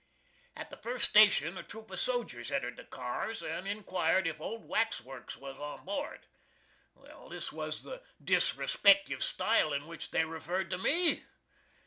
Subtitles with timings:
[0.55, 4.65] At the first station a troop of Sojers entered the cars and inquired if "Old
[4.67, 6.25] Wax Works" was on bored.
[7.03, 11.25] That was the disrespectiv stile in which they referred to me.